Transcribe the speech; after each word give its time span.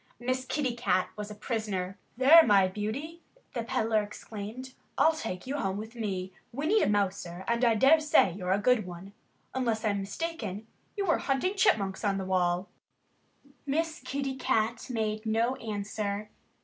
Miss 0.19 0.45
Kitty 0.45 0.75
Cat 0.75 1.11
was 1.15 1.29
a 1.29 1.35
prisoner. 1.35 1.95
"There, 2.17 2.41
my 2.41 2.67
beauty!" 2.67 3.21
the 3.53 3.61
peddler 3.61 4.01
exclaimed. 4.01 4.73
"I'll 4.97 5.13
take 5.13 5.45
you 5.45 5.57
home 5.57 5.77
with 5.77 5.93
me. 5.93 6.33
We 6.51 6.65
need 6.65 6.81
a 6.81 6.89
mouser. 6.89 7.45
And 7.47 7.63
I 7.63 7.75
dare 7.75 7.99
say 7.99 8.31
you're 8.31 8.51
a 8.51 8.57
good 8.57 8.87
one. 8.87 9.13
Unless 9.53 9.85
I'm 9.85 9.99
mistaken, 9.99 10.65
you 10.97 11.05
were 11.05 11.19
hunting 11.19 11.53
chipmunks 11.55 12.03
on 12.03 12.17
the 12.17 12.25
wall." 12.25 12.67
Miss 13.67 14.01
Kitty 14.03 14.37
Cat 14.37 14.89
made 14.89 15.27
no 15.27 15.55
answer. 15.57 16.31